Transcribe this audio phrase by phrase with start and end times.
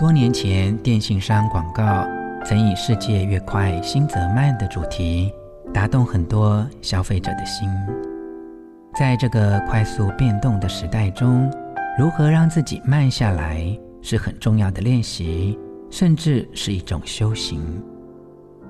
[0.00, 2.06] 多年前，电信商广告
[2.42, 5.30] 曾以“世界越快，心则慢”的主题
[5.74, 7.68] 打动很多消费者的心。
[8.98, 11.52] 在这个快速变动的时代中，
[11.98, 15.58] 如何让自己慢下来是很重要的练习，
[15.90, 17.60] 甚至是一种修行。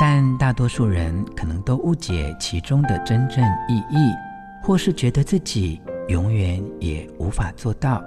[0.00, 4.12] 但大多数人可能都误解其中的真正意义，
[4.60, 8.02] 或是觉得自己永远也无法做到。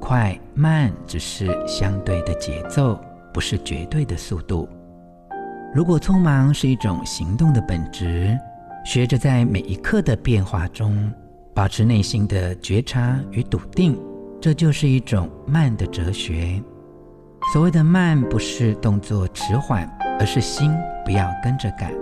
[0.00, 2.98] 快慢只是相对的节奏，
[3.32, 4.68] 不是绝对的速度。
[5.74, 8.38] 如果匆忙是一种行动的本质，
[8.84, 11.12] 学着在每一刻的变化中
[11.54, 14.00] 保持内心的觉察与笃定，
[14.40, 16.62] 这就是一种慢的哲学。
[17.52, 19.86] 所谓的慢，不是动作迟缓，
[20.18, 20.72] 而是心
[21.04, 21.92] 不要跟着赶。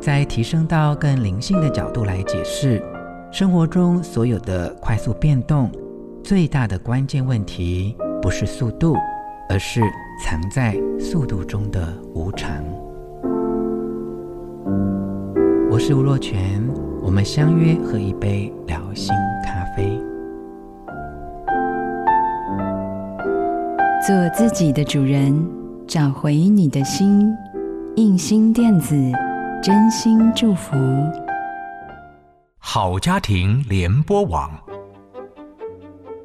[0.00, 2.82] 在提升到更灵性的角度来解释，
[3.30, 5.70] 生活中所有的快速变动。
[6.24, 8.96] 最大的关键问题不是速度，
[9.48, 9.82] 而是
[10.24, 12.64] 藏在速度中的无常。
[15.68, 16.62] 我是吴若泉，
[17.02, 19.12] 我们相约喝一杯聊心
[19.44, 19.98] 咖啡，
[24.06, 25.44] 做自己的主人，
[25.88, 27.34] 找回你的心。
[27.96, 28.94] 印心电子，
[29.62, 30.76] 真心祝福。
[32.58, 34.50] 好家庭联播网。